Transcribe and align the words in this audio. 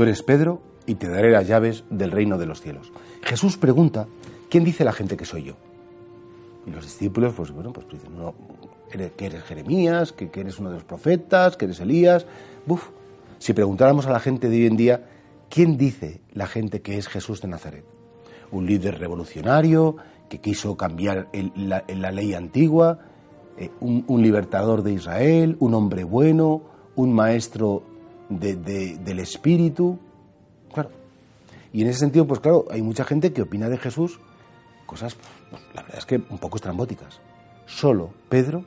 Tú 0.00 0.04
eres 0.04 0.22
Pedro 0.22 0.62
y 0.86 0.94
te 0.94 1.10
daré 1.10 1.30
las 1.30 1.46
llaves 1.46 1.84
del 1.90 2.10
reino 2.10 2.38
de 2.38 2.46
los 2.46 2.62
cielos. 2.62 2.90
Jesús 3.20 3.58
pregunta, 3.58 4.06
¿quién 4.48 4.64
dice 4.64 4.82
la 4.82 4.94
gente 4.94 5.14
que 5.14 5.26
soy 5.26 5.42
yo? 5.42 5.56
Y 6.66 6.70
los 6.70 6.84
discípulos, 6.84 7.34
pues 7.36 7.50
bueno, 7.50 7.70
pues 7.70 7.86
dicen, 7.86 8.16
no, 8.16 8.34
que 8.88 9.26
eres 9.26 9.42
Jeremías, 9.42 10.12
que, 10.12 10.30
eres 10.34 10.58
uno 10.58 10.70
de 10.70 10.76
los 10.76 10.84
profetas, 10.84 11.58
que 11.58 11.66
eres 11.66 11.80
Elías. 11.80 12.24
Buf, 12.64 12.88
si 13.38 13.52
preguntáramos 13.52 14.06
a 14.06 14.10
la 14.10 14.20
gente 14.20 14.48
de 14.48 14.56
hoy 14.56 14.66
en 14.68 14.78
día, 14.78 15.04
¿quién 15.50 15.76
dice 15.76 16.22
la 16.32 16.46
gente 16.46 16.80
que 16.80 16.96
es 16.96 17.06
Jesús 17.06 17.42
de 17.42 17.48
Nazaret? 17.48 17.84
Un 18.52 18.64
líder 18.64 18.98
revolucionario 18.98 19.96
que 20.30 20.40
quiso 20.40 20.78
cambiar 20.78 21.28
la, 21.56 22.10
ley 22.10 22.32
antigua, 22.32 23.00
eh, 23.58 23.68
un, 23.80 24.22
libertador 24.22 24.82
de 24.82 24.94
Israel, 24.94 25.58
un 25.60 25.74
hombre 25.74 26.04
bueno, 26.04 26.62
un 26.96 27.12
maestro 27.12 27.82
del 28.30 29.18
espíritu. 29.18 29.98
Claro. 30.72 30.90
Y 31.72 31.82
en 31.82 31.88
ese 31.88 31.98
sentido, 31.98 32.26
pues 32.26 32.40
claro, 32.40 32.64
hay 32.70 32.80
mucha 32.80 33.04
gente 33.04 33.32
que 33.32 33.42
opina 33.42 33.68
de 33.68 33.76
Jesús 33.76 34.18
cosas, 34.90 35.14
pues, 35.14 35.62
la 35.72 35.82
verdad 35.82 35.98
es 35.98 36.04
que 36.04 36.16
un 36.16 36.38
poco 36.38 36.56
estrambóticas. 36.56 37.20
Solo 37.64 38.10
Pedro, 38.28 38.64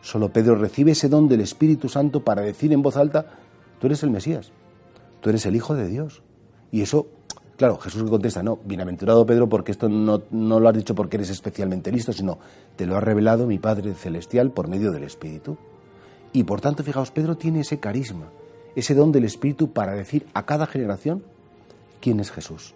solo 0.00 0.30
Pedro 0.30 0.54
recibe 0.54 0.92
ese 0.92 1.10
don 1.10 1.28
del 1.28 1.42
Espíritu 1.42 1.90
Santo 1.90 2.24
para 2.24 2.40
decir 2.40 2.72
en 2.72 2.80
voz 2.80 2.96
alta, 2.96 3.26
tú 3.78 3.86
eres 3.86 4.02
el 4.02 4.10
Mesías, 4.10 4.52
tú 5.20 5.28
eres 5.28 5.44
el 5.44 5.54
Hijo 5.54 5.74
de 5.74 5.86
Dios. 5.86 6.22
Y 6.72 6.80
eso, 6.80 7.08
claro, 7.58 7.76
Jesús 7.76 8.08
contesta, 8.08 8.42
no, 8.42 8.58
bienaventurado 8.64 9.26
Pedro, 9.26 9.50
porque 9.50 9.72
esto 9.72 9.90
no, 9.90 10.22
no 10.30 10.60
lo 10.60 10.68
has 10.70 10.76
dicho 10.76 10.94
porque 10.94 11.18
eres 11.18 11.28
especialmente 11.28 11.92
listo, 11.92 12.14
sino 12.14 12.38
te 12.76 12.86
lo 12.86 12.96
ha 12.96 13.00
revelado 13.00 13.46
mi 13.46 13.58
Padre 13.58 13.92
Celestial 13.92 14.52
por 14.52 14.66
medio 14.66 14.92
del 14.92 15.04
Espíritu. 15.04 15.58
Y 16.32 16.44
por 16.44 16.62
tanto, 16.62 16.82
fijaos, 16.82 17.10
Pedro 17.10 17.36
tiene 17.36 17.60
ese 17.60 17.78
carisma, 17.78 18.30
ese 18.76 18.94
don 18.94 19.12
del 19.12 19.24
Espíritu 19.24 19.72
para 19.72 19.92
decir 19.92 20.26
a 20.34 20.46
cada 20.46 20.66
generación 20.66 21.22
quién 22.00 22.20
es 22.20 22.30
Jesús. 22.30 22.74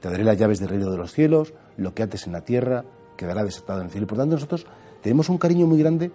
Te 0.00 0.08
daré 0.08 0.24
las 0.24 0.38
llaves 0.38 0.60
del 0.60 0.70
reino 0.70 0.90
de 0.90 0.96
los 0.96 1.12
cielos, 1.12 1.52
lo 1.76 1.94
que 1.94 2.02
haces 2.02 2.26
en 2.26 2.32
la 2.32 2.40
tierra 2.42 2.84
quedará 3.16 3.44
desatado 3.44 3.80
en 3.80 3.86
el 3.86 3.92
cielo. 3.92 4.06
Por 4.06 4.16
tanto, 4.16 4.36
nosotros 4.36 4.66
tenemos 5.02 5.28
un 5.28 5.36
cariño 5.36 5.66
muy 5.66 5.78
grande 5.78 6.10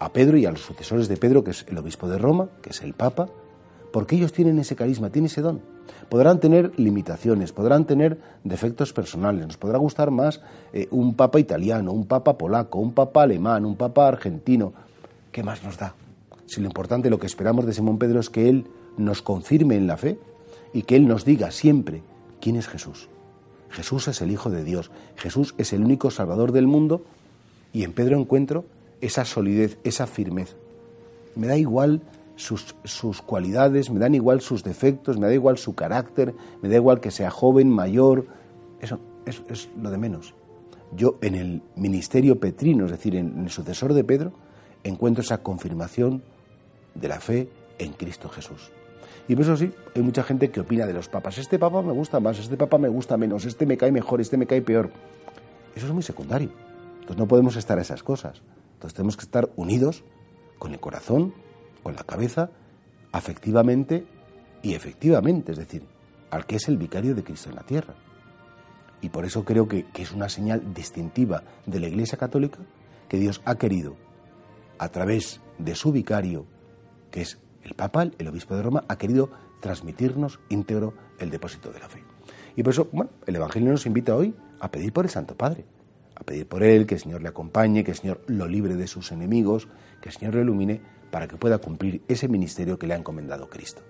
a 0.00 0.12
Pedro 0.12 0.36
y 0.36 0.44
a 0.44 0.50
los 0.50 0.62
sucesores 0.62 1.06
de 1.06 1.16
Pedro, 1.16 1.44
que 1.44 1.52
es 1.52 1.64
el 1.68 1.78
obispo 1.78 2.08
de 2.08 2.18
Roma, 2.18 2.48
que 2.60 2.70
es 2.70 2.82
el 2.82 2.94
Papa, 2.94 3.28
porque 3.92 4.16
ellos 4.16 4.32
tienen 4.32 4.58
ese 4.58 4.74
carisma, 4.74 5.10
tienen 5.10 5.26
ese 5.26 5.40
don. 5.40 5.60
Podrán 6.08 6.40
tener 6.40 6.72
limitaciones, 6.78 7.52
podrán 7.52 7.86
tener 7.86 8.18
defectos 8.42 8.92
personales, 8.92 9.46
nos 9.46 9.56
podrá 9.56 9.78
gustar 9.78 10.10
más 10.10 10.40
eh, 10.72 10.88
un 10.90 11.14
papa 11.14 11.38
italiano, 11.38 11.92
un 11.92 12.06
papa 12.06 12.36
polaco, 12.36 12.78
un 12.78 12.92
papa 12.92 13.22
alemán, 13.22 13.64
un 13.64 13.76
papa 13.76 14.08
argentino. 14.08 14.72
¿Qué 15.30 15.42
más 15.42 15.62
nos 15.62 15.78
da? 15.78 15.94
Si 16.52 16.60
lo 16.60 16.66
importante, 16.66 17.08
lo 17.08 17.18
que 17.18 17.26
esperamos 17.26 17.64
de 17.64 17.72
Simón 17.72 17.96
Pedro 17.96 18.20
es 18.20 18.28
que 18.28 18.50
él 18.50 18.66
nos 18.98 19.22
confirme 19.22 19.74
en 19.74 19.86
la 19.86 19.96
fe 19.96 20.18
y 20.74 20.82
que 20.82 20.96
él 20.96 21.08
nos 21.08 21.24
diga 21.24 21.50
siempre 21.50 22.02
quién 22.42 22.56
es 22.56 22.68
Jesús. 22.68 23.08
Jesús 23.70 24.06
es 24.08 24.20
el 24.20 24.30
Hijo 24.30 24.50
de 24.50 24.62
Dios, 24.62 24.90
Jesús 25.16 25.54
es 25.56 25.72
el 25.72 25.82
único 25.82 26.10
Salvador 26.10 26.52
del 26.52 26.66
mundo 26.66 27.06
y 27.72 27.84
en 27.84 27.94
Pedro 27.94 28.20
encuentro 28.20 28.66
esa 29.00 29.24
solidez, 29.24 29.78
esa 29.82 30.06
firmeza. 30.06 30.54
Me 31.36 31.46
da 31.46 31.56
igual 31.56 32.02
sus, 32.36 32.74
sus, 32.84 33.22
cualidades, 33.22 33.88
me 33.88 33.98
dan 33.98 34.14
igual 34.14 34.42
sus 34.42 34.62
defectos, 34.62 35.18
me 35.18 35.28
da 35.28 35.32
igual 35.32 35.56
su 35.56 35.74
carácter, 35.74 36.34
me 36.60 36.68
da 36.68 36.76
igual 36.76 37.00
que 37.00 37.10
sea 37.10 37.30
joven, 37.30 37.70
mayor, 37.70 38.26
eso, 38.78 39.00
es 39.24 39.70
lo 39.80 39.90
de 39.90 39.96
menos. 39.96 40.34
Yo 40.94 41.16
en 41.22 41.34
el 41.34 41.62
ministerio 41.76 42.38
petrino, 42.38 42.84
es 42.84 42.90
decir, 42.90 43.16
en 43.16 43.38
el 43.38 43.48
sucesor 43.48 43.94
de 43.94 44.04
Pedro, 44.04 44.34
encuentro 44.84 45.22
esa 45.22 45.38
confirmación 45.38 46.22
de 46.94 47.08
la 47.08 47.20
fe 47.20 47.48
en 47.78 47.92
Cristo 47.92 48.28
Jesús. 48.28 48.72
Y 49.28 49.34
por 49.34 49.44
eso 49.44 49.56
sí, 49.56 49.72
hay 49.94 50.02
mucha 50.02 50.22
gente 50.22 50.50
que 50.50 50.60
opina 50.60 50.86
de 50.86 50.92
los 50.92 51.08
papas. 51.08 51.38
Este 51.38 51.58
papa 51.58 51.82
me 51.82 51.92
gusta 51.92 52.20
más, 52.20 52.38
este 52.38 52.56
papa 52.56 52.78
me 52.78 52.88
gusta 52.88 53.16
menos, 53.16 53.44
este 53.44 53.66
me 53.66 53.76
cae 53.76 53.92
mejor, 53.92 54.20
este 54.20 54.36
me 54.36 54.46
cae 54.46 54.62
peor. 54.62 54.90
Eso 55.74 55.86
es 55.86 55.92
muy 55.92 56.02
secundario. 56.02 56.50
Entonces 56.94 57.16
no 57.16 57.28
podemos 57.28 57.56
estar 57.56 57.78
a 57.78 57.82
esas 57.82 58.02
cosas. 58.02 58.42
Entonces 58.74 58.94
tenemos 58.94 59.16
que 59.16 59.24
estar 59.24 59.50
unidos 59.56 60.04
con 60.58 60.72
el 60.72 60.80
corazón, 60.80 61.34
con 61.82 61.94
la 61.94 62.04
cabeza, 62.04 62.50
afectivamente 63.12 64.06
y 64.62 64.74
efectivamente, 64.74 65.52
es 65.52 65.58
decir, 65.58 65.84
al 66.30 66.46
que 66.46 66.56
es 66.56 66.68
el 66.68 66.76
vicario 66.76 67.14
de 67.14 67.22
Cristo 67.22 67.50
en 67.50 67.56
la 67.56 67.62
tierra. 67.62 67.94
Y 69.00 69.08
por 69.08 69.24
eso 69.24 69.44
creo 69.44 69.68
que, 69.68 69.86
que 69.86 70.02
es 70.02 70.12
una 70.12 70.28
señal 70.28 70.74
distintiva 70.74 71.42
de 71.66 71.80
la 71.80 71.88
Iglesia 71.88 72.18
Católica 72.18 72.58
que 73.08 73.18
Dios 73.18 73.40
ha 73.44 73.56
querido, 73.56 73.96
a 74.78 74.88
través 74.88 75.40
de 75.58 75.74
su 75.74 75.92
vicario, 75.92 76.46
que 77.12 77.20
es 77.20 77.38
el 77.62 77.74
Papa, 77.74 78.10
el 78.18 78.26
obispo 78.26 78.56
de 78.56 78.62
Roma, 78.62 78.84
ha 78.88 78.98
querido 78.98 79.30
transmitirnos 79.60 80.40
íntegro 80.48 80.94
el 81.20 81.30
depósito 81.30 81.70
de 81.70 81.78
la 81.78 81.88
fe. 81.88 82.02
Y 82.56 82.64
por 82.64 82.72
eso, 82.72 82.88
bueno, 82.90 83.12
el 83.26 83.36
Evangelio 83.36 83.70
nos 83.70 83.86
invita 83.86 84.16
hoy 84.16 84.34
a 84.58 84.70
pedir 84.72 84.92
por 84.92 85.04
el 85.04 85.10
Santo 85.10 85.36
Padre, 85.36 85.64
a 86.16 86.24
pedir 86.24 86.46
por 86.48 86.64
él, 86.64 86.86
que 86.86 86.96
el 86.96 87.00
Señor 87.00 87.22
le 87.22 87.28
acompañe, 87.28 87.84
que 87.84 87.92
el 87.92 87.96
Señor 87.96 88.22
lo 88.26 88.48
libre 88.48 88.74
de 88.74 88.88
sus 88.88 89.12
enemigos, 89.12 89.68
que 90.00 90.08
el 90.08 90.14
Señor 90.14 90.34
lo 90.34 90.42
ilumine 90.42 90.80
para 91.10 91.28
que 91.28 91.36
pueda 91.36 91.58
cumplir 91.58 92.02
ese 92.08 92.26
ministerio 92.26 92.78
que 92.78 92.86
le 92.86 92.94
ha 92.94 92.98
encomendado 92.98 93.48
Cristo. 93.48 93.82